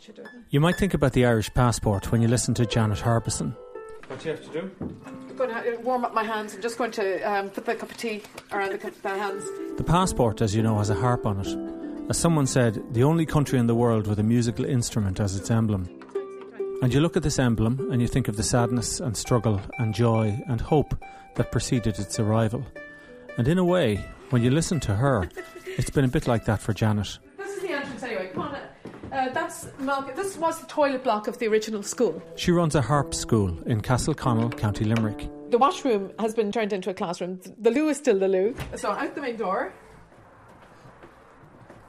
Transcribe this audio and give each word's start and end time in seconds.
what 0.00 0.16
you 0.16 0.24
do. 0.24 0.28
You 0.50 0.60
might 0.60 0.76
think 0.76 0.94
about 0.94 1.12
the 1.12 1.26
Irish 1.26 1.52
passport 1.52 2.10
when 2.10 2.22
you 2.22 2.28
listen 2.28 2.54
to 2.54 2.66
Janet 2.66 3.00
Harbison. 3.00 3.54
What 4.06 4.20
do 4.20 4.28
you 4.28 4.36
have 4.36 4.44
to 4.44 4.60
do? 4.60 4.70
I'm 4.80 5.36
going 5.36 5.50
to 5.50 5.80
warm 5.82 6.04
up 6.04 6.14
my 6.14 6.24
hands. 6.24 6.54
I'm 6.54 6.62
just 6.62 6.78
going 6.78 6.90
to 6.92 7.20
um, 7.22 7.50
put 7.50 7.66
the 7.66 7.74
cup 7.74 7.90
of 7.90 7.96
tea 7.96 8.22
around 8.50 8.72
the, 8.72 8.78
cup, 8.78 8.94
the 9.02 9.08
hands. 9.10 9.44
The 9.76 9.84
passport, 9.84 10.40
as 10.40 10.54
you 10.54 10.62
know, 10.62 10.78
has 10.78 10.90
a 10.90 10.94
harp 10.94 11.26
on 11.26 11.40
it. 11.40 12.10
As 12.10 12.18
someone 12.18 12.46
said, 12.46 12.82
the 12.92 13.04
only 13.04 13.24
country 13.24 13.58
in 13.58 13.66
the 13.66 13.74
world 13.74 14.06
with 14.06 14.18
a 14.18 14.22
musical 14.24 14.64
instrument 14.64 15.20
as 15.20 15.36
its 15.36 15.50
emblem. 15.50 15.88
And 16.82 16.92
you 16.92 17.00
look 17.00 17.16
at 17.16 17.22
this 17.22 17.38
emblem 17.38 17.90
and 17.92 18.00
you 18.00 18.08
think 18.08 18.26
of 18.26 18.36
the 18.36 18.42
sadness 18.42 19.00
and 19.00 19.16
struggle 19.16 19.60
and 19.78 19.94
joy 19.94 20.42
and 20.48 20.60
hope 20.60 20.94
that 21.36 21.52
preceded 21.52 21.98
its 21.98 22.18
arrival. 22.18 22.64
And 23.36 23.46
in 23.46 23.58
a 23.58 23.64
way, 23.64 24.04
when 24.30 24.42
you 24.42 24.50
listen 24.50 24.80
to 24.80 24.94
her, 24.94 25.28
it's 25.66 25.90
been 25.90 26.04
a 26.04 26.08
bit 26.08 26.26
like 26.26 26.46
that 26.46 26.60
for 26.60 26.72
Janet. 26.72 27.18
This 27.36 27.56
is 27.56 27.62
the 27.62 27.72
entrance 27.72 28.02
anyway. 28.02 28.30
Come 28.32 28.42
on. 28.42 28.58
Uh, 29.12 29.28
that's 29.30 29.66
Malcolm. 29.78 30.14
This 30.14 30.36
was 30.36 30.60
the 30.60 30.66
toilet 30.66 31.02
block 31.02 31.26
of 31.26 31.38
the 31.38 31.48
original 31.48 31.82
school. 31.82 32.22
She 32.36 32.52
runs 32.52 32.76
a 32.76 32.82
harp 32.82 33.12
school 33.12 33.58
in 33.66 33.80
Castleconnell, 33.80 34.56
County 34.56 34.84
Limerick. 34.84 35.28
The 35.50 35.58
washroom 35.58 36.12
has 36.20 36.32
been 36.32 36.52
turned 36.52 36.72
into 36.72 36.90
a 36.90 36.94
classroom. 36.94 37.40
The 37.58 37.72
loo 37.72 37.88
is 37.88 37.96
still 37.96 38.20
the 38.20 38.28
loo. 38.28 38.54
So 38.76 38.92
out 38.92 39.16
the 39.16 39.20
main 39.20 39.36
door. 39.36 39.72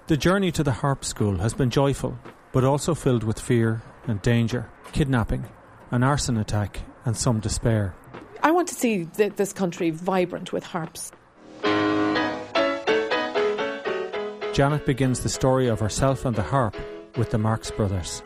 The 0.08 0.18
journey 0.18 0.52
to 0.54 0.64
the 0.64 0.72
harp 0.72 1.06
school 1.06 1.38
has 1.38 1.54
been 1.54 1.70
joyful, 1.70 2.18
but 2.52 2.64
also 2.64 2.96
filled 2.96 3.24
with 3.24 3.40
fear 3.40 3.84
and 4.08 4.20
danger, 4.24 4.68
kidnapping, 4.92 5.46
an 5.92 6.02
arson 6.02 6.38
attack, 6.38 6.80
and 7.06 7.16
some 7.16 7.40
despair. 7.40 7.94
I 8.42 8.50
want 8.50 8.68
to 8.70 8.76
see 8.76 9.06
th- 9.06 9.36
this 9.36 9.54
country 9.54 9.92
vibrant 9.92 10.52
with 10.52 10.64
harps. 10.64 11.12
Janet 14.54 14.86
begins 14.88 15.20
the 15.22 15.30
story 15.30 15.68
of 15.68 15.80
herself 15.80 16.26
and 16.26 16.36
the 16.36 16.42
harp 16.42 16.76
with 17.18 17.32
the 17.32 17.38
Marx 17.38 17.72
Brothers. 17.72 18.22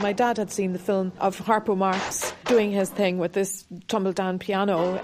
My 0.00 0.14
dad 0.14 0.38
had 0.38 0.50
seen 0.50 0.72
the 0.72 0.78
film 0.78 1.12
of 1.20 1.38
Harpo 1.38 1.76
Marx 1.76 2.32
doing 2.46 2.72
his 2.72 2.88
thing 2.90 3.18
with 3.18 3.32
this 3.32 3.66
tumble 3.86 4.12
down 4.12 4.38
piano, 4.38 4.98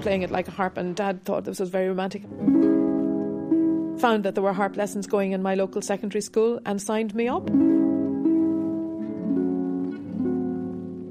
playing 0.00 0.22
it 0.22 0.30
like 0.30 0.48
a 0.48 0.50
harp, 0.50 0.78
and 0.78 0.96
dad 0.96 1.24
thought 1.24 1.44
this 1.44 1.60
was 1.60 1.68
very 1.68 1.88
romantic. 1.88 2.22
Found 4.00 4.24
that 4.24 4.34
there 4.34 4.42
were 4.42 4.52
harp 4.52 4.76
lessons 4.76 5.06
going 5.06 5.32
in 5.32 5.42
my 5.42 5.54
local 5.54 5.82
secondary 5.82 6.22
school 6.22 6.60
and 6.64 6.80
signed 6.80 7.14
me 7.14 7.28
up. 7.28 7.48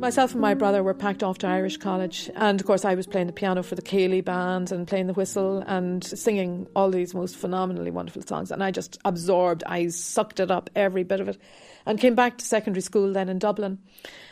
Myself 0.03 0.33
and 0.33 0.41
my 0.41 0.53
brother 0.53 0.83
were 0.83 0.93
packed 0.93 1.23
off 1.23 1.37
to 1.37 1.47
Irish 1.47 1.77
College, 1.77 2.29
and 2.35 2.59
of 2.59 2.67
course, 2.67 2.83
I 2.83 2.93
was 2.93 3.07
playing 3.07 3.27
the 3.27 3.31
piano 3.31 3.63
for 3.63 3.75
the 3.75 3.81
Ceilidh 3.81 4.25
band 4.25 4.69
and 4.73 4.85
playing 4.85 5.07
the 5.07 5.13
whistle 5.13 5.63
and 5.65 6.03
singing 6.03 6.67
all 6.75 6.91
these 6.91 7.15
most 7.15 7.37
phenomenally 7.37 7.89
wonderful 7.89 8.21
songs. 8.21 8.51
And 8.51 8.61
I 8.61 8.69
just 8.69 8.99
absorbed, 9.05 9.63
I 9.65 9.87
sucked 9.87 10.41
it 10.41 10.51
up, 10.51 10.69
every 10.75 11.03
bit 11.03 11.21
of 11.21 11.29
it, 11.29 11.37
and 11.85 12.01
came 12.01 12.15
back 12.15 12.37
to 12.37 12.43
secondary 12.43 12.81
school 12.81 13.13
then 13.13 13.29
in 13.29 13.39
Dublin. 13.39 13.79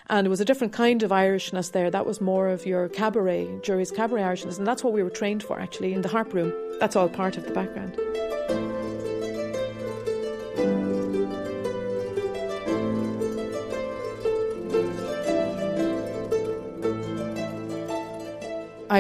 And 0.10 0.28
it 0.28 0.30
was 0.30 0.42
a 0.42 0.46
different 0.46 0.74
kind 0.74 1.04
of 1.04 1.12
Irishness 1.12 1.72
there. 1.72 1.90
That 1.90 2.06
was 2.06 2.20
more 2.20 2.50
of 2.50 2.66
your 2.66 2.90
cabaret, 2.90 3.62
Jury's 3.64 3.92
cabaret 3.92 4.24
Irishness, 4.24 4.58
and 4.58 4.68
that's 4.68 4.84
what 4.84 4.92
we 4.92 5.04
were 5.04 5.10
trained 5.10 5.42
for 5.42 5.58
actually 5.58 5.94
in 5.94 6.02
the 6.02 6.10
harp 6.10 6.34
room. 6.34 6.52
That's 6.82 6.98
all 6.98 7.08
part 7.08 7.38
of 7.38 7.46
the 7.46 7.54
background. 7.54 7.98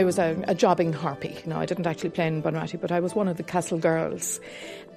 I 0.02 0.04
was 0.04 0.18
a, 0.18 0.44
a, 0.48 0.56
jobbing 0.56 0.94
harpy. 0.94 1.38
You 1.44 1.52
know, 1.52 1.60
I 1.60 1.68
didn't 1.68 1.86
actually 1.86 2.10
play 2.10 2.26
in 2.26 2.42
Bunratty, 2.42 2.82
but 2.82 2.92
I 2.92 3.00
was 3.00 3.14
one 3.14 3.28
of 3.28 3.38
the 3.38 3.44
Castle 3.44 3.78
girls. 3.78 4.40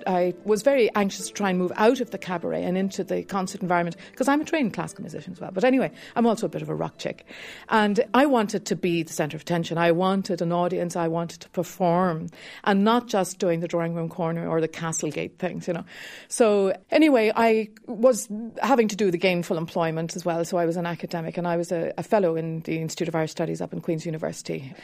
I 0.06 0.34
was 0.44 0.62
very 0.62 0.90
anxious 0.94 1.28
to 1.28 1.32
try 1.32 1.50
and 1.50 1.58
move 1.58 1.72
out 1.76 2.00
of 2.00 2.10
the 2.10 2.16
cabaret 2.18 2.64
and 2.64 2.76
into 2.76 3.04
the 3.04 3.22
concert 3.22 3.62
environment 3.62 3.96
because 4.10 4.28
I'm 4.28 4.40
a 4.40 4.44
trained 4.44 4.72
classical 4.72 5.02
musician 5.02 5.32
as 5.32 5.40
well. 5.40 5.50
But 5.52 5.64
anyway, 5.64 5.92
I'm 6.16 6.26
also 6.26 6.46
a 6.46 6.48
bit 6.48 6.62
of 6.62 6.70
a 6.70 6.74
rock 6.74 6.96
chick. 6.96 7.26
And 7.68 8.00
I 8.14 8.24
wanted 8.24 8.64
to 8.66 8.76
be 8.76 9.02
the 9.02 9.12
centre 9.12 9.36
of 9.36 9.42
attention. 9.42 9.76
I 9.76 9.92
wanted 9.92 10.40
an 10.40 10.52
audience. 10.52 10.96
I 10.96 11.08
wanted 11.08 11.40
to 11.42 11.50
perform 11.50 12.28
and 12.64 12.82
not 12.82 13.06
just 13.06 13.38
doing 13.38 13.60
the 13.60 13.68
drawing 13.68 13.94
room 13.94 14.08
corner 14.08 14.48
or 14.48 14.60
the 14.60 14.68
castle 14.68 15.10
gate 15.10 15.38
things, 15.38 15.68
you 15.68 15.74
know. 15.74 15.84
So 16.28 16.74
anyway, 16.90 17.30
I 17.34 17.68
was 17.86 18.28
having 18.62 18.88
to 18.88 18.96
do 18.96 19.10
the 19.10 19.18
gainful 19.18 19.58
employment 19.58 20.16
as 20.16 20.24
well. 20.24 20.44
So 20.46 20.56
I 20.56 20.64
was 20.64 20.76
an 20.76 20.86
academic 20.86 21.36
and 21.36 21.46
I 21.46 21.56
was 21.56 21.72
a, 21.72 21.92
a 21.98 22.02
fellow 22.02 22.36
in 22.36 22.60
the 22.60 22.78
Institute 22.78 23.08
of 23.08 23.14
Irish 23.14 23.32
Studies 23.32 23.60
up 23.60 23.72
in 23.72 23.80
Queen's 23.80 24.06
University. 24.06 24.74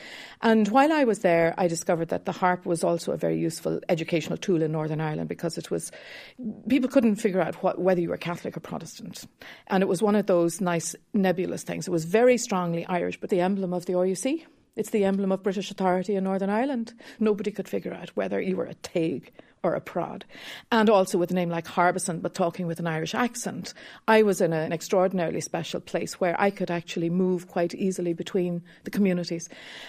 And 0.43 0.69
while 0.69 0.93
I 0.93 1.05
was 1.05 1.21
there, 1.21 1.55
I 1.59 1.69
discovered 1.69 2.09
that 2.09 2.25
the 2.25 2.33
harp 2.33 2.67
was 2.67 2.83
also 2.83 3.13
a 3.13 3.17
very 3.17 3.39
useful 3.39 3.81
educational 3.89 4.37
tool 4.37 4.63
in 4.63 4.73
Northern 4.73 5.01
Ireland 5.01 5.29
because 5.29 5.59
it 5.59 5.71
was, 5.71 5.91
people 6.69 6.89
couldn't 6.89 7.17
figure 7.17 7.41
out 7.41 7.63
what, 7.63 7.79
whether 7.81 8.01
you 8.01 8.09
were 8.09 8.17
Catholic 8.17 8.57
or 8.57 8.61
Protestant. 8.61 9.25
And 9.67 9.83
it 9.83 9.87
was 9.87 10.03
one 10.03 10.17
of 10.17 10.27
those 10.27 10.61
nice 10.61 10.95
nebulous 11.13 11.63
things. 11.63 11.87
It 11.87 11.93
was 11.93 12.05
very 12.05 12.39
strongly 12.39 12.87
Irish, 12.87 13.21
but 13.21 13.31
the 13.31 13.41
emblem 13.41 13.73
of 13.73 13.87
the 13.87 13.95
RUC. 13.95 14.45
It's 14.77 14.91
the 14.91 15.05
emblem 15.05 15.33
of 15.33 15.43
British 15.43 15.71
authority 15.71 16.15
in 16.15 16.25
Northern 16.25 16.51
Ireland. 16.51 16.95
Nobody 17.19 17.51
could 17.51 17.69
figure 17.69 17.93
out 17.93 18.11
whether 18.11 18.41
you 18.41 18.57
were 18.57 18.67
a 18.67 18.75
Taig 18.75 19.31
or 19.63 19.75
a 19.75 19.81
prod. 19.81 20.25
And 20.73 20.89
also 20.89 21.19
with 21.19 21.31
a 21.31 21.35
name 21.35 21.51
like 21.51 21.67
Harbison, 21.67 22.21
but 22.21 22.35
talking 22.35 22.67
with 22.67 22.81
an 22.81 22.87
Irish 22.87 23.15
accent, 23.15 23.75
I 24.09 24.23
was 24.23 24.41
in 24.41 24.53
an 24.53 24.73
extraordinarily 24.73 25.41
special 25.41 25.81
place 25.81 26.21
where 26.21 26.41
I 26.41 26.51
could 26.51 26.71
actually 26.71 27.11
move 27.11 27.49
quite 27.49 27.75
easily 27.75 28.13
between 28.13 28.63
the 28.85 28.91
communities. 28.91 29.49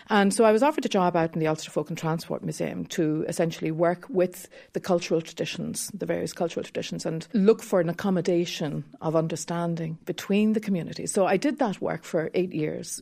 And 0.09 0.33
so 0.33 0.43
I 0.43 0.51
was 0.51 0.63
offered 0.63 0.85
a 0.85 0.89
job 0.89 1.15
out 1.15 1.33
in 1.33 1.39
the 1.39 1.47
Ulster 1.47 1.71
Folk 1.71 1.89
and 1.89 1.97
Transport 1.97 2.43
Museum 2.43 2.85
to 2.87 3.25
essentially 3.27 3.71
work 3.71 4.05
with 4.09 4.49
the 4.73 4.79
cultural 4.79 5.21
traditions, 5.21 5.89
the 5.93 6.05
various 6.05 6.33
cultural 6.33 6.63
traditions, 6.63 7.05
and 7.05 7.27
look 7.33 7.61
for 7.61 7.79
an 7.79 7.89
accommodation 7.89 8.83
of 9.01 9.15
understanding 9.15 9.97
between 10.05 10.53
the 10.53 10.59
communities. 10.59 11.11
So 11.11 11.25
I 11.25 11.37
did 11.37 11.59
that 11.59 11.81
work 11.81 12.03
for 12.03 12.29
eight 12.33 12.53
years. 12.53 13.01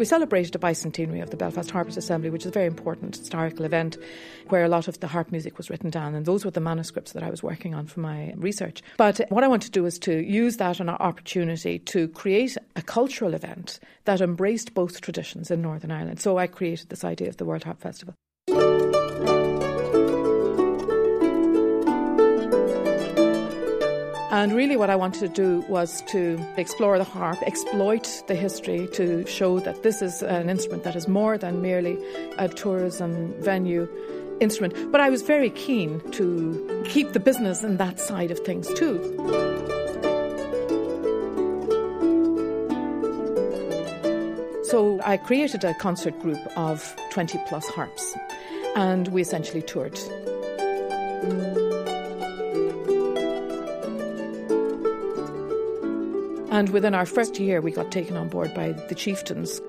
We 0.00 0.06
celebrated 0.06 0.54
a 0.54 0.58
bicentenary 0.58 1.22
of 1.22 1.28
the 1.28 1.36
Belfast 1.36 1.70
Harpers 1.70 1.98
Assembly, 1.98 2.30
which 2.30 2.46
is 2.46 2.48
a 2.48 2.52
very 2.52 2.64
important 2.64 3.14
historical 3.14 3.66
event 3.66 3.98
where 4.48 4.64
a 4.64 4.68
lot 4.68 4.88
of 4.88 4.98
the 5.00 5.06
harp 5.06 5.30
music 5.30 5.58
was 5.58 5.68
written 5.68 5.90
down. 5.90 6.14
And 6.14 6.24
those 6.24 6.42
were 6.42 6.50
the 6.50 6.58
manuscripts 6.58 7.12
that 7.12 7.22
I 7.22 7.28
was 7.28 7.42
working 7.42 7.74
on 7.74 7.84
for 7.84 8.00
my 8.00 8.32
research. 8.34 8.82
But 8.96 9.20
what 9.28 9.44
I 9.44 9.48
want 9.48 9.62
to 9.64 9.70
do 9.70 9.84
is 9.84 9.98
to 9.98 10.24
use 10.24 10.56
that 10.56 10.80
an 10.80 10.88
opportunity 10.88 11.80
to 11.80 12.08
create 12.08 12.56
a 12.76 12.82
cultural 12.82 13.34
event 13.34 13.78
that 14.06 14.22
embraced 14.22 14.72
both 14.72 15.02
traditions 15.02 15.50
in 15.50 15.60
Northern 15.60 15.90
Ireland. 15.90 16.18
So 16.18 16.38
I 16.38 16.46
created 16.46 16.88
this 16.88 17.04
idea 17.04 17.28
of 17.28 17.36
the 17.36 17.44
World 17.44 17.64
Harp 17.64 17.82
Festival. 17.82 18.14
And 24.40 24.54
really, 24.54 24.74
what 24.74 24.88
I 24.88 24.96
wanted 24.96 25.20
to 25.20 25.28
do 25.28 25.60
was 25.68 26.00
to 26.06 26.42
explore 26.56 26.96
the 26.96 27.04
harp, 27.04 27.42
exploit 27.42 28.22
the 28.26 28.34
history 28.34 28.88
to 28.94 29.26
show 29.26 29.60
that 29.60 29.82
this 29.82 30.00
is 30.00 30.22
an 30.22 30.48
instrument 30.48 30.82
that 30.84 30.96
is 30.96 31.06
more 31.06 31.36
than 31.36 31.60
merely 31.60 31.98
a 32.38 32.48
tourism 32.48 33.34
venue 33.42 33.86
instrument. 34.40 34.90
But 34.90 35.02
I 35.02 35.10
was 35.10 35.20
very 35.20 35.50
keen 35.50 36.00
to 36.12 36.84
keep 36.88 37.12
the 37.12 37.20
business 37.20 37.62
in 37.62 37.76
that 37.76 38.00
side 38.00 38.30
of 38.30 38.38
things 38.38 38.66
too. 38.72 38.96
So 44.64 45.02
I 45.04 45.18
created 45.18 45.64
a 45.64 45.74
concert 45.74 46.18
group 46.18 46.40
of 46.56 46.96
20 47.10 47.38
plus 47.46 47.68
harps, 47.68 48.16
and 48.74 49.06
we 49.08 49.20
essentially 49.20 49.60
toured. 49.60 50.00
And 56.50 56.70
within 56.70 56.94
our 56.94 57.06
first 57.06 57.38
year, 57.38 57.60
we 57.60 57.70
got 57.70 57.92
taken 57.92 58.16
on 58.16 58.28
board 58.28 58.52
by 58.54 58.72
the 58.72 58.94
Chieftains. 58.94 59.60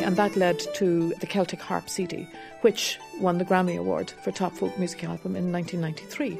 And 0.00 0.16
that 0.16 0.36
led 0.36 0.60
to 0.74 1.12
the 1.20 1.26
Celtic 1.26 1.60
Harp 1.60 1.90
CD, 1.90 2.28
which 2.60 2.98
won 3.18 3.38
the 3.38 3.44
Grammy 3.44 3.76
Award 3.76 4.12
for 4.22 4.30
Top 4.30 4.52
Folk 4.52 4.78
Music 4.78 5.02
Album 5.02 5.34
in 5.34 5.50
1993. 5.50 6.38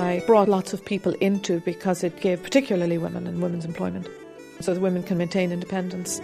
I 0.00 0.22
brought 0.24 0.48
lots 0.48 0.72
of 0.72 0.84
people 0.84 1.14
into 1.14 1.58
because 1.60 2.04
it 2.04 2.20
gave 2.20 2.42
particularly 2.44 2.96
women 2.96 3.26
and 3.26 3.42
women's 3.42 3.64
employment 3.64 4.06
so 4.60 4.72
that 4.72 4.80
women 4.80 5.02
can 5.02 5.18
maintain 5.18 5.50
independence. 5.50 6.20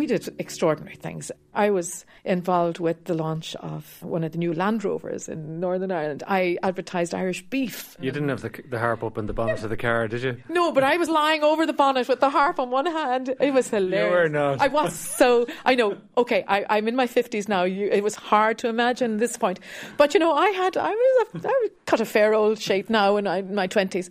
We 0.00 0.06
did 0.06 0.34
extraordinary 0.38 0.96
things. 0.96 1.30
I 1.52 1.68
was 1.68 2.06
involved 2.24 2.78
with 2.78 3.04
the 3.04 3.12
launch 3.12 3.54
of 3.56 4.02
one 4.02 4.24
of 4.24 4.32
the 4.32 4.38
new 4.38 4.54
Land 4.54 4.82
Rovers 4.82 5.28
in 5.28 5.60
Northern 5.60 5.92
Ireland. 5.92 6.22
I 6.26 6.56
advertised 6.62 7.14
Irish 7.14 7.42
beef. 7.50 7.98
You 8.00 8.10
didn't 8.10 8.30
have 8.30 8.40
the, 8.40 8.62
the 8.70 8.78
harp 8.78 9.04
up 9.04 9.18
in 9.18 9.26
the 9.26 9.34
bonnet 9.34 9.62
of 9.62 9.68
the 9.68 9.76
car, 9.76 10.08
did 10.08 10.22
you? 10.22 10.38
No, 10.48 10.72
but 10.72 10.84
I 10.84 10.96
was 10.96 11.10
lying 11.10 11.42
over 11.42 11.66
the 11.66 11.74
bonnet 11.74 12.08
with 12.08 12.20
the 12.20 12.30
harp 12.30 12.58
on 12.58 12.70
one 12.70 12.86
hand. 12.86 13.34
It 13.38 13.52
was 13.52 13.68
hilarious. 13.68 14.10
You 14.10 14.16
were 14.16 14.28
not. 14.30 14.62
I 14.62 14.68
was 14.68 14.94
so. 14.94 15.46
I 15.66 15.74
know. 15.74 15.98
Okay, 16.16 16.46
I, 16.48 16.78
am 16.78 16.88
in 16.88 16.96
my 16.96 17.06
fifties 17.06 17.46
now. 17.46 17.64
You, 17.64 17.90
it 17.90 18.02
was 18.02 18.14
hard 18.14 18.56
to 18.60 18.68
imagine 18.68 19.18
this 19.18 19.36
point, 19.36 19.60
but 19.98 20.14
you 20.14 20.20
know, 20.20 20.32
I 20.32 20.48
had. 20.48 20.78
I 20.78 20.92
was. 20.92 21.44
A, 21.44 21.48
I 21.48 21.60
was 21.62 21.70
cut 21.84 22.00
a 22.00 22.06
fair 22.06 22.32
old 22.32 22.58
shape 22.58 22.88
now 22.88 23.18
in, 23.18 23.26
in 23.26 23.54
my 23.54 23.66
twenties. 23.66 24.08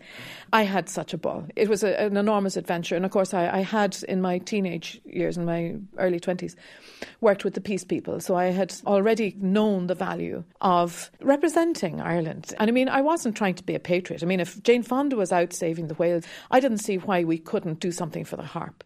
I 0.51 0.63
had 0.63 0.89
such 0.89 1.13
a 1.13 1.17
ball. 1.17 1.45
It 1.55 1.69
was 1.69 1.83
a, 1.83 1.99
an 1.99 2.17
enormous 2.17 2.57
adventure, 2.57 2.95
and 2.95 3.05
of 3.05 3.11
course, 3.11 3.33
I, 3.33 3.49
I 3.49 3.59
had 3.61 3.97
in 4.07 4.21
my 4.21 4.39
teenage 4.39 4.99
years, 5.05 5.37
in 5.37 5.45
my 5.45 5.75
early 5.97 6.19
twenties, 6.19 6.55
worked 7.21 7.43
with 7.43 7.53
the 7.53 7.61
peace 7.61 7.83
people. 7.83 8.19
So 8.19 8.35
I 8.35 8.45
had 8.45 8.73
already 8.85 9.35
known 9.39 9.87
the 9.87 9.95
value 9.95 10.43
of 10.61 11.11
representing 11.21 12.01
Ireland. 12.01 12.53
And 12.59 12.69
I 12.69 12.73
mean, 12.73 12.89
I 12.89 13.01
wasn't 13.01 13.35
trying 13.35 13.55
to 13.55 13.63
be 13.63 13.75
a 13.75 13.79
patriot. 13.79 14.23
I 14.23 14.25
mean, 14.25 14.39
if 14.39 14.61
Jane 14.63 14.83
Fonda 14.83 15.15
was 15.15 15.31
out 15.31 15.53
saving 15.53 15.87
the 15.87 15.95
whales, 15.95 16.25
I 16.51 16.59
didn't 16.59 16.79
see 16.79 16.97
why 16.97 17.23
we 17.23 17.37
couldn't 17.37 17.79
do 17.79 17.91
something 17.91 18.25
for 18.25 18.35
the 18.35 18.43
harp. 18.43 18.83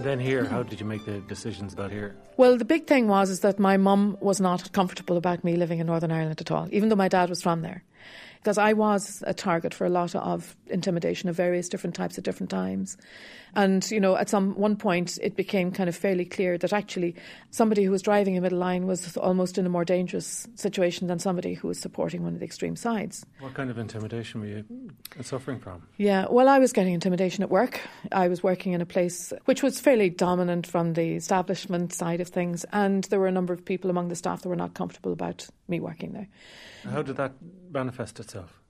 And 0.00 0.08
then 0.08 0.18
here, 0.18 0.46
how 0.46 0.62
did 0.62 0.80
you 0.80 0.86
make 0.86 1.04
the 1.04 1.18
decisions 1.28 1.74
about 1.74 1.90
here? 1.90 2.16
Well, 2.38 2.56
the 2.56 2.64
big 2.64 2.86
thing 2.86 3.06
was 3.06 3.28
is 3.28 3.40
that 3.40 3.58
my 3.58 3.76
mum 3.76 4.16
was 4.22 4.40
not 4.40 4.72
comfortable 4.72 5.18
about 5.18 5.44
me 5.44 5.56
living 5.56 5.78
in 5.78 5.86
Northern 5.86 6.10
Ireland 6.10 6.40
at 6.40 6.50
all, 6.50 6.68
even 6.72 6.88
though 6.88 6.96
my 6.96 7.08
dad 7.08 7.28
was 7.28 7.42
from 7.42 7.60
there 7.60 7.84
because 8.42 8.56
I 8.56 8.72
was 8.72 9.22
a 9.26 9.34
target 9.34 9.74
for 9.74 9.84
a 9.84 9.90
lot 9.90 10.14
of 10.14 10.56
intimidation 10.68 11.28
of 11.28 11.36
various 11.36 11.68
different 11.68 11.94
types 11.94 12.16
at 12.16 12.24
different 12.24 12.50
times. 12.50 12.96
And, 13.54 13.88
you 13.90 14.00
know, 14.00 14.16
at 14.16 14.30
some 14.30 14.54
one 14.54 14.76
point 14.76 15.18
it 15.22 15.36
became 15.36 15.72
kind 15.72 15.88
of 15.88 15.96
fairly 15.96 16.24
clear 16.24 16.56
that 16.56 16.72
actually 16.72 17.16
somebody 17.50 17.84
who 17.84 17.90
was 17.90 18.00
driving 18.00 18.38
a 18.38 18.40
middle 18.40 18.58
line 18.58 18.86
was 18.86 19.16
almost 19.16 19.58
in 19.58 19.66
a 19.66 19.68
more 19.68 19.84
dangerous 19.84 20.46
situation 20.54 21.08
than 21.08 21.18
somebody 21.18 21.54
who 21.54 21.68
was 21.68 21.78
supporting 21.78 22.22
one 22.22 22.32
of 22.32 22.38
the 22.38 22.44
extreme 22.44 22.76
sides. 22.76 23.26
What 23.40 23.54
kind 23.54 23.68
of 23.68 23.76
intimidation 23.76 24.40
were 24.40 24.46
you 24.46 24.64
suffering 25.20 25.58
from? 25.58 25.82
Yeah, 25.98 26.26
well, 26.30 26.48
I 26.48 26.58
was 26.58 26.72
getting 26.72 26.94
intimidation 26.94 27.42
at 27.42 27.50
work. 27.50 27.80
I 28.12 28.28
was 28.28 28.42
working 28.42 28.72
in 28.72 28.80
a 28.80 28.86
place 28.86 29.32
which 29.44 29.62
was 29.62 29.80
fairly 29.80 30.08
dominant 30.08 30.66
from 30.66 30.94
the 30.94 31.14
establishment 31.14 31.92
side 31.92 32.20
of 32.20 32.28
things, 32.28 32.64
and 32.72 33.04
there 33.04 33.18
were 33.18 33.26
a 33.26 33.32
number 33.32 33.52
of 33.52 33.64
people 33.64 33.90
among 33.90 34.08
the 34.08 34.16
staff 34.16 34.42
that 34.42 34.48
were 34.48 34.56
not 34.56 34.74
comfortable 34.74 35.12
about 35.12 35.46
me 35.68 35.80
working 35.80 36.12
there. 36.12 36.28
How 36.84 37.02
did 37.02 37.16
that 37.16 37.32
manifest 37.70 38.20
itself? 38.20 38.60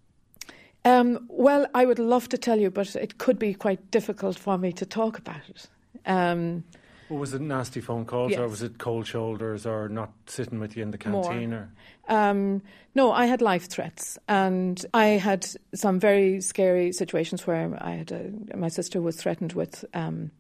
Um, 0.85 1.27
well, 1.29 1.67
I 1.75 1.85
would 1.85 1.99
love 1.99 2.29
to 2.31 2.39
tell 2.39 2.59
you, 2.59 2.71
but 2.71 2.97
it 2.97 3.19
could 3.19 3.39
be 3.39 3.53
quite 3.55 3.91
difficult 3.91 4.39
for 4.39 4.57
me 4.57 4.73
to 4.73 4.87
talk 4.87 5.19
about 5.19 5.43
it. 5.49 5.69
Um, 6.07 6.65
well, 7.11 7.19
was 7.19 7.35
it 7.35 7.41
nasty 7.41 7.81
phone 7.81 8.05
calls, 8.05 8.31
yes. 8.31 8.41
or 8.41 8.49
was 8.49 8.63
it 8.63 8.79
cold 8.79 9.07
shoulders, 9.07 9.67
or 9.67 9.89
not 9.89 10.13
sitting 10.27 10.61
with 10.61 10.77
you 10.77 10.83
in 10.83 10.93
the 10.93 10.99
canteen? 10.99 11.51
More. 11.51 11.69
Or 12.09 12.17
um, 12.17 12.63
no, 12.95 13.13
I 13.13 13.27
had 13.27 13.43
life 13.43 13.69
threats, 13.69 14.17
and 14.29 14.85
I 14.95 15.07
had 15.07 15.47
some 15.75 15.99
very 15.99 16.41
scary 16.41 16.93
situations 16.93 17.47
where 17.47 17.77
I 17.81 17.93
had 17.93 18.13
a, 18.13 18.57
my 18.57 18.69
sister 18.69 19.03
was 19.03 19.17
threatened 19.17 19.55
with 19.55 19.85
um, 19.93 20.31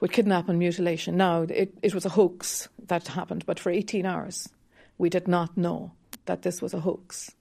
with 0.00 0.12
kidnap 0.12 0.48
and 0.48 0.58
mutilation. 0.58 1.16
Now, 1.16 1.42
it, 1.42 1.76
it 1.82 1.94
was 1.94 2.06
a 2.06 2.10
hoax 2.10 2.68
that 2.86 3.08
happened, 3.08 3.44
but 3.46 3.60
for 3.60 3.70
18 3.70 4.06
hours, 4.06 4.48
we 4.98 5.08
did 5.08 5.28
not 5.28 5.56
know 5.56 5.92
that 6.24 6.42
this 6.42 6.60
was 6.60 6.74
a 6.74 6.80
hoax. 6.80 7.35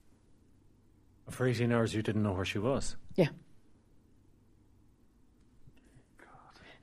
For 1.29 1.47
18 1.47 1.71
hours, 1.71 1.93
you 1.93 2.01
didn't 2.01 2.23
know 2.23 2.33
where 2.33 2.45
she 2.45 2.59
was? 2.59 2.95
Yeah. 3.15 3.29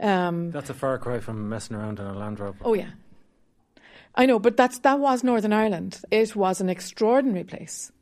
Um, 0.01 0.51
that's 0.51 0.69
a 0.69 0.75
far 0.75 0.99
cry 0.99 1.21
from 1.21 1.49
messing 1.49 1.77
around 1.77 2.01
in 2.01 2.07
a 2.07 2.13
Land 2.13 2.41
Rover. 2.41 2.59
Oh, 2.65 2.75
yeah. 2.75 2.91
I 4.17 4.27
know, 4.27 4.39
but 4.39 4.57
that's, 4.57 4.81
that 4.81 4.99
was 4.99 5.23
Northern 5.23 5.53
Ireland. 5.53 6.01
It 6.11 6.35
was 6.35 6.61
an 6.61 6.69
extraordinary 6.69 7.45
place. 7.45 7.93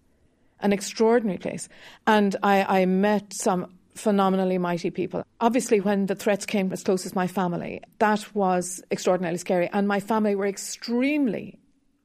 An 0.60 0.72
extraordinary 0.72 1.38
place. 1.38 1.68
And 2.06 2.34
I, 2.42 2.80
I 2.80 2.86
met 2.86 3.32
some 3.34 3.74
phenomenally 3.94 4.58
mighty 4.58 4.90
people. 4.90 5.22
Obviously, 5.40 5.80
when 5.80 6.06
the 6.06 6.14
threats 6.14 6.46
came 6.46 6.72
as 6.72 6.82
close 6.82 7.04
as 7.04 7.14
my 7.14 7.26
family, 7.26 7.82
that 7.98 8.34
was 8.34 8.82
extraordinarily 8.90 9.38
scary. 9.38 9.68
And 9.72 9.86
my 9.86 10.00
family 10.00 10.34
were 10.34 10.46
extremely 10.46 11.59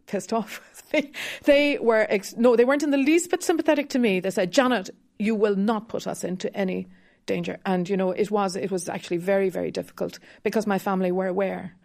pissed 0.08 0.34
off. 0.34 0.62
they, 0.92 1.12
they 1.44 1.78
were 1.80 2.06
ex- 2.10 2.36
no, 2.38 2.56
they 2.56 2.66
weren't 2.66 2.84
in 2.84 2.92
the 2.92 2.98
least 2.98 3.30
bit 3.30 3.44
sympathetic 3.44 3.90
to 3.90 4.00
me. 4.00 4.20
They 4.20 4.32
said, 4.32 4.52
"Janet, 4.52 4.90
you 5.20 5.36
will 5.36 5.56
not 5.56 5.90
put 5.90 6.08
us 6.08 6.24
into 6.24 6.54
any 6.56 6.88
danger." 7.26 7.58
And 7.66 7.88
you 7.90 7.98
know, 7.98 8.12
it 8.12 8.32
was 8.32 8.56
it 8.56 8.72
was 8.72 8.90
actually 8.90 9.18
very 9.18 9.50
very 9.50 9.72
difficult 9.72 10.20
because 10.44 10.68
my 10.68 10.80
family 10.80 11.12
were 11.12 11.28
aware 11.28 11.76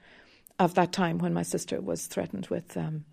of 0.58 0.74
that 0.74 0.92
time 0.92 1.18
when 1.18 1.32
my 1.32 1.42
sister 1.42 1.80
was 1.80 2.06
threatened 2.06 2.46
with 2.48 2.76
um, 2.76 3.04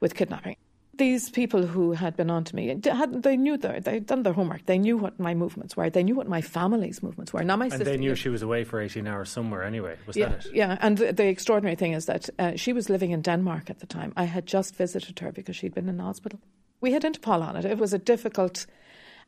with 0.00 0.14
kidnapping 0.14 0.56
these 0.98 1.30
people 1.30 1.66
who 1.66 1.92
had 1.92 2.16
been 2.16 2.30
on 2.30 2.44
to 2.44 2.54
me, 2.54 2.68
had, 2.84 3.22
they 3.22 3.36
knew 3.36 3.56
their, 3.56 3.80
they'd 3.80 4.06
done 4.06 4.22
their 4.24 4.34
homework. 4.34 4.66
They 4.66 4.78
knew 4.78 4.98
what 4.98 5.18
my 5.18 5.34
movements 5.34 5.76
were. 5.76 5.88
They 5.88 6.02
knew 6.02 6.14
what 6.14 6.28
my 6.28 6.42
family's 6.42 7.02
movements 7.02 7.32
were. 7.32 7.42
Now 7.42 7.56
my 7.56 7.66
and 7.66 7.72
sister. 7.72 7.84
they 7.84 7.96
knew 7.96 8.14
she 8.14 8.28
was 8.28 8.42
away 8.42 8.64
for 8.64 8.80
18 8.80 9.06
hours 9.06 9.30
somewhere 9.30 9.62
anyway. 9.62 9.96
Was 10.06 10.16
yeah, 10.16 10.28
that 10.28 10.46
it? 10.46 10.54
Yeah, 10.54 10.76
and 10.80 10.98
the, 10.98 11.12
the 11.12 11.26
extraordinary 11.26 11.76
thing 11.76 11.92
is 11.92 12.06
that 12.06 12.28
uh, 12.38 12.56
she 12.56 12.74
was 12.74 12.90
living 12.90 13.10
in 13.10 13.22
Denmark 13.22 13.70
at 13.70 13.80
the 13.80 13.86
time. 13.86 14.12
I 14.16 14.24
had 14.24 14.46
just 14.46 14.76
visited 14.76 15.18
her 15.20 15.32
because 15.32 15.56
she'd 15.56 15.74
been 15.74 15.88
in 15.88 15.98
hospital. 15.98 16.38
We 16.82 16.92
had 16.92 17.02
Interpol 17.02 17.42
on 17.42 17.56
it. 17.56 17.64
It 17.64 17.78
was 17.78 17.94
a 17.94 17.98
difficult 17.98 18.66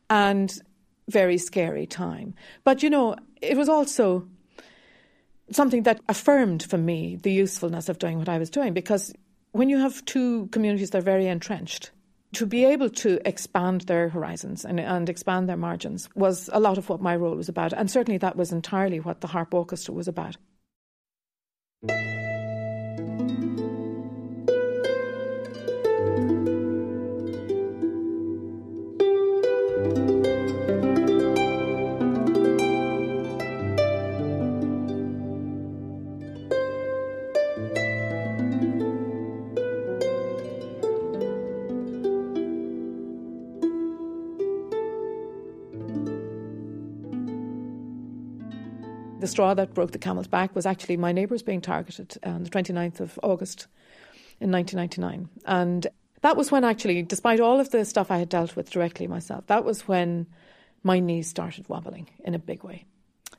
and 0.07 0.53
very 1.09 1.39
scary 1.39 1.87
time. 1.87 2.35
But, 2.63 2.83
you 2.83 2.91
know, 2.91 3.15
it 3.41 3.57
was 3.57 3.69
also 3.69 4.27
something 5.51 5.83
that 5.83 6.01
affirmed 6.09 6.63
for 6.63 6.77
me 6.77 7.15
the 7.15 7.31
usefulness 7.31 7.89
of 7.89 7.99
doing 7.99 8.17
what 8.17 8.29
I 8.29 8.37
was 8.37 8.49
doing 8.49 8.73
because 8.73 9.13
when 9.55 9.69
you 9.69 9.77
have 9.77 10.03
two 10.03 10.47
communities 10.47 10.89
that 10.89 10.97
are 10.97 11.01
very 11.01 11.27
entrenched, 11.27 11.91
to 12.33 12.45
be 12.45 12.65
able 12.65 12.89
to 12.89 13.25
expand 13.25 13.81
their 13.81 14.09
horizons 14.09 14.65
and, 14.65 14.81
and, 14.81 15.07
expand 15.07 15.47
their 15.47 15.55
margins 15.55 16.09
was 16.13 16.49
a 16.51 16.59
lot 16.59 16.77
of 16.77 16.89
what 16.89 17.01
my 17.01 17.15
role 17.15 17.37
was 17.37 17.47
about. 17.47 17.71
And 17.71 17.89
certainly 17.89 18.17
that 18.17 18.35
was 18.35 18.51
entirely 18.51 18.99
what 18.99 19.21
the 19.21 19.27
Harp 19.27 19.53
Orchestra 19.53 19.93
was 19.93 20.09
about. 20.09 20.35
Straw 49.35 49.53
that 49.53 49.73
broke 49.73 49.91
the 49.91 49.97
camel's 49.97 50.29
back 50.29 50.55
was 50.55 50.65
actually 50.65 50.95
my 50.95 51.11
neighbours 51.11 51.43
being 51.43 51.59
targeted 51.59 52.17
on 52.23 52.43
the 52.43 52.49
29th 52.49 53.01
of 53.01 53.19
August 53.21 53.67
in 54.39 54.49
1999. 54.49 55.29
And 55.45 55.87
that 56.21 56.37
was 56.37 56.53
when 56.53 56.63
actually, 56.63 57.01
despite 57.01 57.41
all 57.41 57.59
of 57.59 57.69
the 57.69 57.83
stuff 57.83 58.11
I 58.11 58.17
had 58.17 58.29
dealt 58.29 58.55
with 58.55 58.69
directly 58.69 59.07
myself, 59.07 59.45
that 59.47 59.65
was 59.65 59.89
when 59.89 60.27
my 60.83 60.99
knees 60.99 61.27
started 61.27 61.67
wobbling 61.67 62.07
in 62.23 62.33
a 62.33 62.39
big 62.39 62.63
way. 62.63 62.85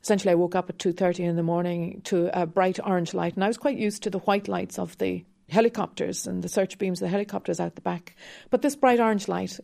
Essentially, 0.02 0.32
I 0.32 0.34
woke 0.34 0.54
up 0.54 0.68
at 0.68 0.76
2.30 0.76 1.20
in 1.20 1.36
the 1.36 1.42
morning 1.42 2.02
to 2.04 2.28
a 2.38 2.44
bright 2.44 2.78
orange 2.84 3.14
light, 3.14 3.34
and 3.34 3.42
I 3.42 3.48
was 3.48 3.56
quite 3.56 3.78
used 3.78 4.02
to 4.02 4.10
the 4.10 4.18
white 4.18 4.48
lights 4.48 4.78
of 4.78 4.98
the 4.98 5.24
helicopters 5.48 6.26
and 6.26 6.42
the 6.42 6.50
search 6.50 6.76
beams 6.76 7.00
of 7.00 7.06
the 7.06 7.10
helicopters 7.10 7.58
out 7.58 7.74
the 7.74 7.80
back. 7.80 8.14
But 8.50 8.60
this 8.60 8.76
bright 8.76 9.00
orange 9.00 9.28
light 9.28 9.58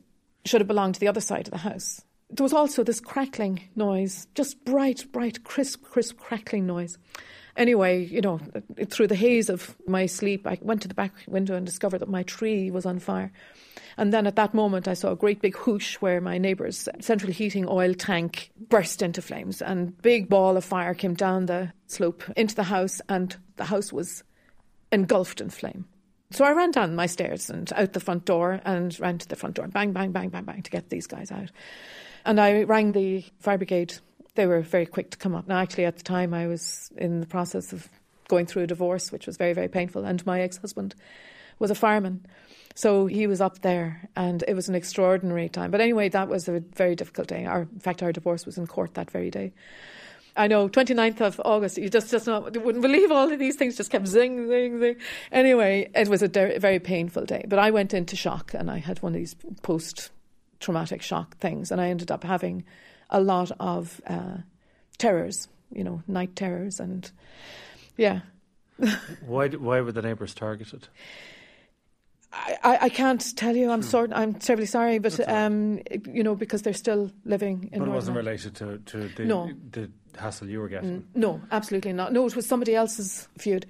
should 0.47 0.63
have 0.63 0.69
belonged 0.69 0.95
to 0.95 1.01
the 1.01 1.09
other 1.09 1.21
side 1.21 1.47
of 1.47 1.53
the 1.53 1.59
house 1.59 2.01
there 2.33 2.45
was 2.45 2.53
also 2.53 2.83
this 2.83 3.01
crackling 3.01 3.61
noise, 3.77 4.27
just 4.35 4.65
bright, 4.65 5.11
bright, 5.13 5.45
crisp, 5.45 5.83
crisp 5.83 6.19
crackling 6.19 6.67
noise. 6.67 6.99
Anyway, 7.57 8.03
you 8.05 8.23
know, 8.23 8.41
through 8.89 9.07
the 9.07 9.15
haze 9.15 9.51
of 9.51 9.77
my 9.87 10.07
sleep, 10.07 10.47
I 10.47 10.59
went 10.63 10.81
to 10.83 10.89
the 10.89 10.95
back 10.95 11.13
window 11.27 11.55
and 11.55 11.67
discovered 11.67 11.99
that 11.99 12.09
my 12.09 12.23
tree 12.23 12.71
was 12.71 12.87
on 12.87 12.99
fire. 12.99 13.31
And 13.99 14.11
then 14.11 14.27
at 14.27 14.37
that 14.37 14.55
moment, 14.55 14.89
I 14.89 14.95
saw 14.95 15.13
a 15.13 15.17
great 15.17 15.43
big 15.43 15.55
whoosh 15.57 15.97
where 15.97 16.23
my 16.23 16.39
neighbour's 16.39 16.89
central 17.01 17.31
heating 17.31 17.69
oil 17.69 17.93
tank 17.93 18.51
burst 18.71 19.03
into 19.03 19.21
flames, 19.21 19.61
and 19.61 20.01
big 20.01 20.31
ball 20.31 20.57
of 20.57 20.65
fire 20.65 20.95
came 20.95 21.13
down 21.13 21.45
the 21.45 21.71
slope 21.89 22.25
into 22.35 22.55
the 22.55 22.63
house, 22.63 23.03
and 23.11 23.37
the 23.57 23.67
house 23.67 23.93
was 23.93 24.25
engulfed 24.91 25.43
in 25.43 25.51
flame. 25.51 25.85
So 26.31 26.47
I 26.47 26.53
ran 26.53 26.71
down 26.71 26.97
my 26.97 27.05
stairs 27.05 27.51
and 27.51 27.71
out 27.75 27.93
the 27.93 28.01
front 28.01 28.25
door 28.25 28.63
and 28.65 28.99
ran 28.99 29.19
to 29.19 29.29
the 29.29 29.37
front 29.37 29.57
door, 29.57 29.69
bang, 29.69 29.93
bang, 29.93 30.13
bang, 30.13 30.31
bang, 30.31 30.45
bang, 30.45 30.63
to 30.63 30.71
get 30.71 30.89
these 30.89 31.07
guys 31.07 31.31
out. 31.31 31.51
And 32.25 32.41
I 32.41 32.63
rang 32.63 32.93
the 32.93 33.25
fire 33.41 33.59
brigade. 33.59 33.95
They 34.35 34.47
were 34.47 34.61
very 34.61 34.87
quick 34.87 35.11
to 35.11 35.19
come 35.19 35.35
up. 35.35 35.47
Now, 35.47 35.59
actually, 35.59 35.85
at 35.85 35.97
the 35.97 36.03
time, 36.03 36.33
I 36.33 36.47
was 36.47 36.91
in 36.97 37.21
the 37.21 37.27
process 37.27 37.73
of 37.73 37.89
going 38.29 38.47
through 38.47 38.63
a 38.63 38.67
divorce, 38.67 39.13
which 39.13 39.27
was 39.27 39.37
very, 39.37 39.53
very 39.53 39.69
painful. 39.69 40.05
And 40.05 40.25
my 40.25 40.41
ex 40.41 40.57
husband 40.57 40.95
was 41.59 41.71
a 41.71 41.75
fireman. 41.75 42.25
So 42.75 43.07
he 43.07 43.27
was 43.27 43.41
up 43.41 43.61
there, 43.61 44.09
and 44.17 44.43
it 44.49 44.55
was 44.55 44.69
an 44.69 44.75
extraordinary 44.75 45.49
time. 45.49 45.71
But 45.71 45.83
anyway, 45.83 46.09
that 46.09 46.29
was 46.29 46.49
a 46.49 46.61
very 46.75 46.97
difficult 46.97 47.29
day. 47.29 47.45
Our, 47.45 47.63
in 47.63 47.81
fact, 47.81 48.03
our 48.03 48.13
divorce 48.13 48.47
was 48.47 48.57
in 48.57 48.67
court 48.67 48.95
that 48.95 49.11
very 49.11 49.31
day. 49.31 49.53
I 50.35 50.47
know, 50.47 50.69
29th 50.69 51.21
of 51.21 51.41
August. 51.45 51.77
You 51.77 51.91
just 51.91 52.11
just 52.11 52.27
not, 52.27 52.55
you 52.55 52.61
wouldn't 52.63 52.81
believe 52.81 53.13
all 53.13 53.31
of 53.31 53.39
these 53.39 53.57
things 53.57 53.77
just 53.77 53.91
kept 53.91 54.07
zing, 54.07 54.49
zing, 54.49 54.81
zing. 54.81 54.97
Anyway, 55.31 55.91
it 55.95 56.09
was 56.09 56.23
a 56.23 56.29
de- 56.29 56.59
very 56.59 56.79
painful 56.79 57.27
day. 57.27 57.45
But 57.47 57.59
I 57.59 57.71
went 57.71 57.93
into 57.93 58.17
shock 58.17 58.55
and 58.55 58.71
I 58.71 58.79
had 58.79 59.03
one 59.03 59.13
of 59.13 59.19
these 59.19 59.37
post 59.61 60.11
traumatic 60.63 61.03
shock 61.03 61.37
things. 61.37 61.71
And 61.71 61.81
I 61.81 61.89
ended 61.89 62.11
up 62.11 62.25
having 62.25 62.65
a 63.11 63.21
lot 63.21 63.51
of 63.61 64.01
uh, 64.07 64.39
terrors, 64.97 65.49
you 65.71 65.85
know, 65.85 66.03
night 66.07 66.35
terrors. 66.37 66.81
And 66.81 67.11
yeah. 67.97 68.21
why, 69.27 69.49
why 69.49 69.81
were 69.81 69.93
the 69.93 70.03
neighbours 70.03 70.35
targeted? 70.35 70.89
I, 72.33 72.79
I 72.83 72.89
can't 72.89 73.37
tell 73.37 73.55
you. 73.55 73.71
I'm 73.71 73.83
sorry. 73.83 74.09
I'm 74.13 74.33
terribly 74.35 74.65
sorry, 74.65 74.99
but 74.99 75.21
um, 75.29 75.81
you 76.11 76.23
know, 76.23 76.35
because 76.35 76.63
they're 76.63 76.73
still 76.73 77.11
living 77.27 77.69
in. 77.73 77.81
But 77.81 77.89
it 77.89 77.91
wasn't 77.91 78.17
Ireland. 78.17 78.27
related 78.27 78.55
to, 78.57 78.79
to 78.79 79.09
the, 79.17 79.25
No. 79.27 79.51
the 79.71 79.91
hassle 80.19 80.49
you 80.49 80.61
were 80.61 80.69
getting. 80.69 81.07
No, 81.15 81.43
absolutely 81.51 81.93
not. 81.93 82.13
No, 82.13 82.27
it 82.27 82.35
was 82.35 82.47
somebody 82.47 82.75
else's 82.75 83.29
feud. 83.37 83.67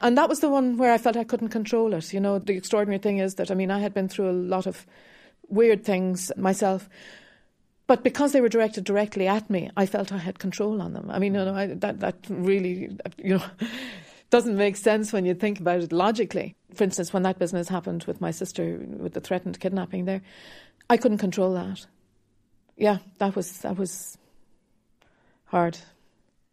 And 0.00 0.18
that 0.18 0.28
was 0.28 0.40
the 0.40 0.48
one 0.48 0.76
where 0.76 0.92
I 0.92 0.98
felt 0.98 1.16
I 1.16 1.24
couldn't 1.24 1.50
control 1.50 1.94
it. 1.94 2.12
You 2.12 2.20
know, 2.20 2.38
the 2.40 2.54
extraordinary 2.56 2.98
thing 2.98 3.18
is 3.18 3.36
that, 3.36 3.50
I 3.50 3.54
mean, 3.54 3.70
I 3.70 3.78
had 3.78 3.94
been 3.94 4.08
through 4.08 4.30
a 4.30 4.32
lot 4.32 4.66
of 4.66 4.86
weird 5.50 5.84
things 5.84 6.32
myself. 6.36 6.88
But 7.86 8.04
because 8.04 8.32
they 8.32 8.40
were 8.40 8.48
directed 8.48 8.84
directly 8.84 9.26
at 9.26 9.50
me, 9.50 9.70
I 9.76 9.84
felt 9.84 10.12
I 10.12 10.18
had 10.18 10.38
control 10.38 10.80
on 10.80 10.92
them. 10.92 11.10
I 11.10 11.18
mean, 11.18 11.34
you 11.34 11.44
know, 11.44 11.54
I, 11.54 11.66
that, 11.66 12.00
that 12.00 12.14
really, 12.28 12.96
you 13.18 13.38
know, 13.38 13.44
doesn't 14.30 14.56
make 14.56 14.76
sense 14.76 15.12
when 15.12 15.24
you 15.24 15.34
think 15.34 15.58
about 15.58 15.80
it 15.80 15.92
logically. 15.92 16.54
For 16.72 16.84
instance, 16.84 17.12
when 17.12 17.24
that 17.24 17.40
business 17.40 17.68
happened 17.68 18.04
with 18.04 18.20
my 18.20 18.30
sister, 18.30 18.78
with 18.88 19.14
the 19.14 19.20
threatened 19.20 19.58
kidnapping 19.58 20.04
there, 20.04 20.22
I 20.88 20.96
couldn't 20.96 21.18
control 21.18 21.54
that. 21.54 21.84
Yeah, 22.76 22.98
that 23.18 23.34
was, 23.34 23.58
that 23.58 23.76
was 23.76 24.16
hard. 25.46 25.76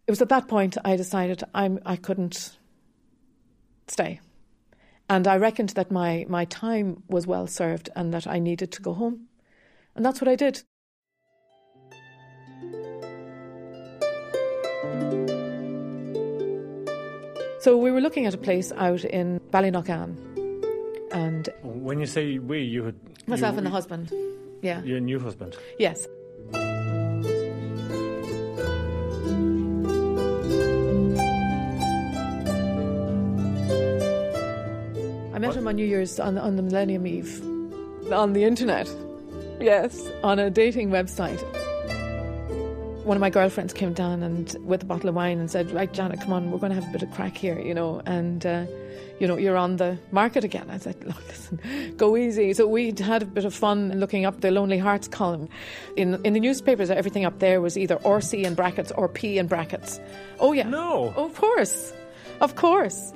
It 0.08 0.12
was 0.12 0.22
at 0.22 0.30
that 0.30 0.48
point 0.48 0.78
I 0.84 0.96
decided 0.96 1.44
I'm, 1.54 1.80
I 1.86 1.98
couldn't 1.98 2.58
stay. 3.88 4.20
And 5.10 5.28
I 5.28 5.38
reckoned 5.38 5.70
that 5.70 5.90
my, 5.90 6.26
my 6.28 6.46
time 6.46 7.04
was 7.08 7.26
well 7.26 7.48
served 7.48 7.90
and 7.96 8.14
that 8.14 8.28
I 8.28 8.40
needed 8.40 8.72
to 8.74 8.82
go 8.82 8.94
home. 8.94 9.28
And 9.96 10.06
that's 10.06 10.20
what 10.20 10.28
I 10.28 10.36
did. 10.36 10.64
So 17.60 17.76
we 17.76 17.92
were 17.92 18.02
looking 18.02 18.26
at 18.26 18.34
a 18.34 18.38
place 18.38 18.72
out 18.78 19.04
in 19.04 19.40
Ballynockan. 19.52 20.16
And 21.12 21.50
When 21.64 22.00
you 22.00 22.06
say 22.06 22.38
we, 22.38 22.62
you 22.62 22.84
had. 22.84 22.96
myself 23.28 23.54
you, 23.54 23.58
and 23.60 23.68
the 23.68 23.72
husband. 23.72 24.12
Yeah. 24.62 24.84
Your 24.84 25.00
new 25.00 25.20
husband. 25.20 25.58
Yes. 25.80 26.08
Met 35.48 35.56
him 35.56 35.68
on 35.68 35.76
New 35.76 35.86
Year's 35.86 36.20
on, 36.20 36.38
on 36.38 36.56
the 36.56 36.62
Millennium 36.62 37.08
Eve 37.08 37.42
on 38.12 38.34
the 38.34 38.44
internet. 38.44 38.88
Yes, 39.60 40.10
on 40.24 40.40
a 40.40 40.50
dating 40.50 40.90
website. 40.90 41.42
One 43.04 43.16
of 43.16 43.22
my 43.22 43.30
girlfriends 43.30 43.74
came 43.74 43.94
down 43.94 44.22
and 44.22 44.56
with 44.66 44.84
a 44.84 44.86
bottle 44.86 45.10
of 45.10 45.16
wine 45.16 45.40
and 45.40 45.50
said, 45.50 45.72
"Right, 45.72 45.92
Janet, 45.92 46.20
come 46.22 46.34
on, 46.34 46.52
we're 46.52 46.60
going 46.60 46.74
to 46.74 46.80
have 46.82 46.90
a 46.90 46.92
bit 46.92 47.04
of 47.04 47.12
crack 47.12 47.38
here, 47.38 47.58
you 47.60 47.74
know." 47.74 48.02
And 48.06 48.46
uh, 48.46 48.66
you 49.20 49.28
know, 49.28 49.38
you're 49.38 49.58
on 49.58 49.78
the 49.78 49.98
market 50.12 50.44
again. 50.44 50.70
I 50.70 50.78
said, 50.78 50.96
look, 51.06 51.28
listen, 51.28 51.96
go 51.98 52.18
easy. 52.18 52.54
So 52.54 52.68
we'd 52.68 53.00
had 53.00 53.24
a 53.24 53.26
bit 53.26 53.46
of 53.46 53.54
fun 53.54 54.00
looking 54.00 54.26
up 54.26 54.42
the 54.42 54.52
Lonely 54.52 54.78
Hearts 54.78 55.08
column. 55.08 55.48
In 55.96 56.24
in 56.26 56.34
the 56.34 56.40
newspapers, 56.40 56.90
everything 56.90 57.26
up 57.26 57.40
there 57.40 57.62
was 57.62 57.78
either 57.78 57.96
RC 57.98 58.44
in 58.44 58.54
brackets 58.56 58.92
or 58.92 59.08
P 59.08 59.38
in 59.38 59.48
brackets. 59.48 60.00
Oh 60.40 60.52
yeah. 60.52 60.68
No. 60.68 61.14
Of 61.16 61.36
course. 61.36 61.94
Of 62.42 62.56
course. 62.56 63.14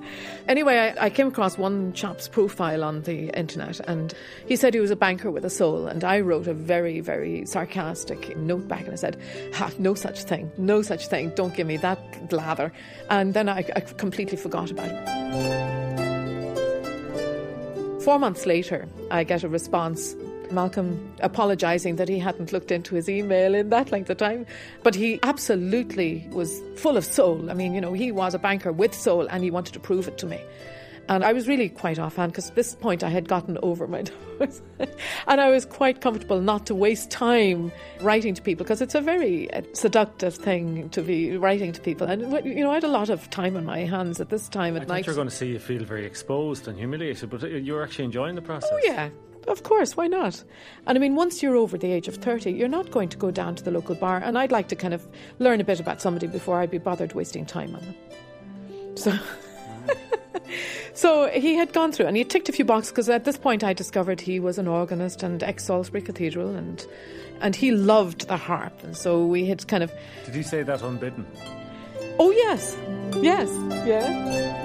Anyway, 0.47 0.75
I, 0.77 1.05
I 1.05 1.09
came 1.11 1.27
across 1.27 1.55
one 1.57 1.93
chap's 1.93 2.27
profile 2.27 2.83
on 2.83 3.03
the 3.03 3.29
internet 3.37 3.79
and 3.87 4.13
he 4.47 4.55
said 4.55 4.73
he 4.73 4.79
was 4.79 4.89
a 4.89 4.95
banker 4.95 5.29
with 5.29 5.45
a 5.45 5.49
soul. 5.49 5.85
And 5.85 6.03
I 6.03 6.21
wrote 6.21 6.47
a 6.47 6.55
very, 6.55 7.01
very 7.01 7.45
sarcastic 7.45 8.35
note 8.35 8.67
back 8.67 8.85
and 8.85 8.93
I 8.93 8.95
said, 8.95 9.17
no 9.77 9.93
such 9.93 10.23
thing, 10.23 10.51
no 10.57 10.81
such 10.81 11.05
thing, 11.07 11.31
don't 11.35 11.53
give 11.55 11.67
me 11.67 11.77
that 11.77 11.99
lather. 12.33 12.73
And 13.11 13.35
then 13.35 13.47
I, 13.47 13.59
I 13.75 13.81
completely 13.81 14.37
forgot 14.37 14.71
about 14.71 14.89
it. 14.89 15.21
Four 18.01 18.17
months 18.17 18.47
later, 18.47 18.87
I 19.11 19.23
get 19.23 19.43
a 19.43 19.49
response. 19.49 20.15
Malcolm 20.51 21.13
apologising 21.19 21.95
that 21.97 22.09
he 22.09 22.19
hadn't 22.19 22.51
looked 22.51 22.71
into 22.71 22.95
his 22.95 23.09
email 23.09 23.55
in 23.55 23.69
that 23.69 23.91
length 23.91 24.09
of 24.09 24.17
time. 24.17 24.45
But 24.83 24.95
he 24.95 25.19
absolutely 25.23 26.27
was 26.31 26.61
full 26.75 26.97
of 26.97 27.05
soul. 27.05 27.49
I 27.49 27.53
mean, 27.53 27.73
you 27.73 27.81
know, 27.81 27.93
he 27.93 28.11
was 28.11 28.33
a 28.33 28.39
banker 28.39 28.71
with 28.71 28.93
soul 28.93 29.27
and 29.27 29.43
he 29.43 29.51
wanted 29.51 29.73
to 29.73 29.79
prove 29.79 30.07
it 30.07 30.17
to 30.19 30.25
me. 30.25 30.39
And 31.09 31.25
I 31.25 31.33
was 31.33 31.47
really 31.47 31.67
quite 31.67 31.99
offhand 31.99 32.31
because 32.31 32.49
at 32.49 32.55
this 32.55 32.75
point 32.75 33.03
I 33.03 33.09
had 33.09 33.27
gotten 33.27 33.57
over 33.63 33.85
my 33.87 34.03
nose. 34.39 34.61
and 35.27 35.41
I 35.41 35.49
was 35.49 35.65
quite 35.65 35.99
comfortable 35.99 36.39
not 36.39 36.67
to 36.67 36.75
waste 36.75 37.09
time 37.11 37.71
writing 38.01 38.33
to 38.35 38.41
people 38.41 38.63
because 38.63 38.81
it's 38.81 38.95
a 38.95 39.01
very 39.01 39.51
uh, 39.51 39.61
seductive 39.73 40.35
thing 40.35 40.89
to 40.89 41.01
be 41.01 41.35
writing 41.37 41.73
to 41.73 41.81
people. 41.81 42.07
And, 42.07 42.21
you 42.45 42.63
know, 42.63 42.71
I 42.71 42.75
had 42.75 42.83
a 42.83 42.87
lot 42.87 43.09
of 43.09 43.29
time 43.29 43.57
on 43.57 43.65
my 43.65 43.79
hands 43.79 44.21
at 44.21 44.29
this 44.29 44.47
time 44.47 44.77
at 44.77 44.83
I 44.83 44.85
night. 44.85 45.05
you're 45.05 45.15
going 45.15 45.27
to 45.27 45.35
see 45.35 45.47
you 45.47 45.59
feel 45.59 45.83
very 45.83 46.05
exposed 46.05 46.67
and 46.67 46.77
humiliated, 46.77 47.29
but 47.29 47.43
uh, 47.43 47.47
you're 47.47 47.83
actually 47.83 48.05
enjoying 48.05 48.35
the 48.35 48.41
process. 48.41 48.69
Oh, 48.71 48.79
yeah. 48.83 49.09
Of 49.47 49.63
course, 49.63 49.97
why 49.97 50.07
not? 50.07 50.43
And 50.85 50.97
I 50.97 51.01
mean, 51.01 51.15
once 51.15 51.41
you're 51.41 51.55
over 51.55 51.77
the 51.77 51.91
age 51.91 52.07
of 52.07 52.15
30, 52.17 52.51
you're 52.51 52.67
not 52.67 52.91
going 52.91 53.09
to 53.09 53.17
go 53.17 53.31
down 53.31 53.55
to 53.55 53.63
the 53.63 53.71
local 53.71 53.95
bar. 53.95 54.17
And 54.17 54.37
I'd 54.37 54.51
like 54.51 54.67
to 54.69 54.75
kind 54.75 54.93
of 54.93 55.07
learn 55.39 55.59
a 55.59 55.63
bit 55.63 55.79
about 55.79 56.01
somebody 56.01 56.27
before 56.27 56.59
I'd 56.59 56.71
be 56.71 56.77
bothered 56.77 57.13
wasting 57.13 57.45
time 57.45 57.75
on 57.75 57.81
them. 57.81 57.95
So. 58.95 59.13
So 60.93 61.29
he 61.29 61.55
had 61.55 61.73
gone 61.73 61.91
through 61.91 62.07
and 62.07 62.17
he 62.17 62.23
ticked 62.23 62.49
a 62.49 62.51
few 62.51 62.65
boxes 62.65 62.91
because 62.91 63.09
at 63.09 63.23
this 63.23 63.37
point 63.37 63.63
I 63.63 63.73
discovered 63.73 64.19
he 64.19 64.39
was 64.39 64.57
an 64.57 64.67
organist 64.67 65.23
and 65.23 65.41
ex 65.41 65.65
Salisbury 65.65 66.01
Cathedral 66.01 66.55
and 66.55 66.85
and 67.39 67.55
he 67.55 67.71
loved 67.71 68.27
the 68.27 68.37
harp 68.37 68.83
and 68.83 68.95
so 68.95 69.25
we 69.25 69.45
had 69.45 69.67
kind 69.67 69.83
of 69.83 69.91
Did 70.25 70.35
he 70.35 70.43
say 70.43 70.63
that 70.63 70.81
unbidden? 70.81 71.25
oh 72.19 72.31
yes 72.31 72.77
yes 73.21 73.49
yeah 73.87 74.60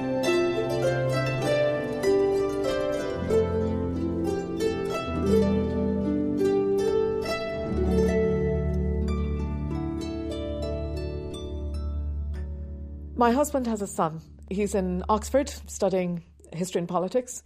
My 13.18 13.32
husband 13.32 13.66
has 13.66 13.80
a 13.80 13.86
son. 13.86 14.20
He's 14.50 14.74
in 14.74 15.02
Oxford 15.08 15.48
studying 15.66 16.22
history 16.52 16.80
and 16.80 16.88
politics. 16.88 17.42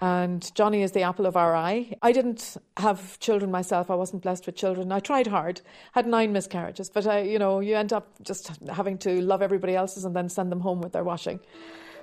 And 0.00 0.52
Johnny 0.56 0.82
is 0.82 0.90
the 0.90 1.02
apple 1.02 1.26
of 1.26 1.36
our 1.36 1.54
eye. 1.54 1.96
I 2.02 2.10
didn't 2.10 2.56
have 2.78 3.20
children 3.20 3.52
myself. 3.52 3.92
I 3.92 3.94
wasn't 3.94 4.22
blessed 4.22 4.44
with 4.46 4.56
children. 4.56 4.90
I 4.90 4.98
tried 4.98 5.28
hard, 5.28 5.60
had 5.92 6.08
nine 6.08 6.32
miscarriages, 6.32 6.90
but 6.90 7.06
I, 7.06 7.20
you 7.20 7.38
know, 7.38 7.60
you 7.60 7.76
end 7.76 7.92
up 7.92 8.08
just 8.22 8.50
having 8.66 8.98
to 8.98 9.22
love 9.22 9.40
everybody 9.40 9.76
else's 9.76 10.04
and 10.04 10.16
then 10.16 10.28
send 10.28 10.50
them 10.50 10.58
home 10.58 10.80
with 10.80 10.92
their 10.92 11.04
washing. 11.04 11.38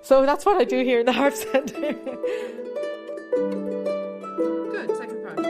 So 0.02 0.26
that's 0.26 0.46
what 0.46 0.56
I 0.60 0.64
do 0.64 0.82
here 0.82 1.02
in 1.02 1.06
the 1.06 1.12
Harp 1.12 1.34
Centre. 1.34 1.74
Good, 4.72 4.96
second 4.96 5.22
part. 5.26 5.46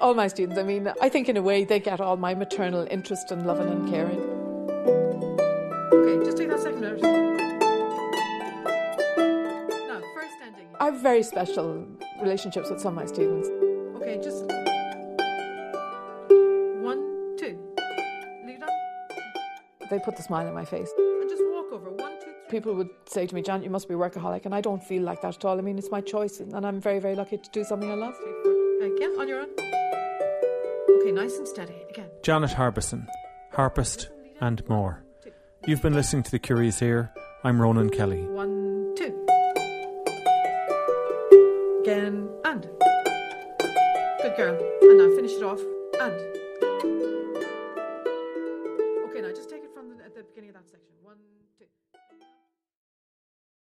All 0.00 0.14
my 0.14 0.28
students, 0.28 0.58
I 0.58 0.62
mean, 0.62 0.90
I 1.02 1.10
think 1.10 1.28
in 1.28 1.36
a 1.36 1.42
way 1.42 1.64
they 1.64 1.80
get 1.80 2.00
all 2.00 2.16
my 2.16 2.34
maternal 2.34 2.88
interest 2.90 3.30
and 3.30 3.46
loving 3.46 3.68
and 3.68 3.90
caring. 3.90 4.38
Okay, 5.92 6.24
just 6.24 6.36
take 6.36 6.48
that 6.50 6.60
second 6.60 6.80
note. 6.82 7.00
Now, 9.88 10.00
first 10.14 10.34
ending. 10.44 10.66
I 10.80 10.84
have 10.86 11.00
very 11.00 11.22
special 11.22 11.86
relationships 12.20 12.70
with 12.70 12.80
some 12.80 12.98
of 12.98 13.04
my 13.04 13.06
students. 13.06 13.48
Okay, 13.96 14.18
just 14.22 14.44
one, 16.82 17.36
two. 17.38 17.58
Leave 18.46 18.60
that. 18.60 18.70
They 19.90 19.98
put 19.98 20.16
the 20.16 20.22
smile 20.22 20.46
on 20.46 20.54
my 20.54 20.64
face. 20.64 20.90
And 20.98 21.28
just 21.28 21.42
walk 21.46 21.72
over. 21.72 21.90
One, 21.90 22.18
two, 22.20 22.26
three. 22.26 22.50
People 22.50 22.74
would 22.74 22.90
say 23.06 23.26
to 23.26 23.34
me, 23.34 23.40
Jan, 23.42 23.62
you 23.62 23.70
must 23.70 23.88
be 23.88 23.94
a 23.94 23.96
workaholic, 23.96 24.44
and 24.44 24.54
I 24.54 24.60
don't 24.60 24.82
feel 24.82 25.02
like 25.02 25.22
that 25.22 25.36
at 25.36 25.44
all. 25.44 25.58
I 25.58 25.62
mean, 25.62 25.78
it's 25.78 25.90
my 25.90 26.00
choice, 26.02 26.40
and 26.40 26.66
I'm 26.66 26.80
very, 26.80 26.98
very 26.98 27.14
lucky 27.14 27.38
to 27.38 27.50
do 27.50 27.64
something 27.64 27.90
I 27.90 27.94
love. 27.94 28.14
Again, 28.82 29.14
on 29.18 29.26
your 29.26 29.40
own. 29.40 29.48
Okay, 31.00 31.12
nice 31.12 31.36
and 31.38 31.48
steady. 31.48 31.82
Again. 31.90 32.10
Janet 32.22 32.52
Harbison, 32.52 33.06
harpist 33.52 34.10
and 34.40 34.68
more. 34.68 35.02
You've 35.68 35.82
been 35.82 35.92
listening 35.92 36.22
to 36.22 36.30
The 36.30 36.38
Curious 36.38 36.80
Ear. 36.80 37.12
I'm 37.44 37.60
Ronan 37.60 37.90
Kelly. 37.90 38.22
One, 38.22 38.94
two. 38.96 39.26
Again, 41.82 42.26
and. 42.46 42.62
Good 44.22 44.34
girl. 44.38 44.58
And 44.80 44.96
now 44.96 45.14
finish 45.14 45.32
it 45.32 45.42
off. 45.42 45.60
And. 46.00 46.37